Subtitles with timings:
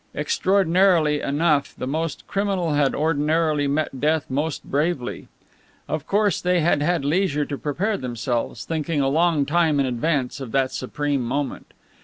[0.15, 5.27] Extraordinarily enough, the most criminal had ordinarily met death most bravely.
[5.87, 10.39] Of course, they had had leisure to prepare themselves, thinking a long time in advance
[10.39, 11.71] of that supreme moment.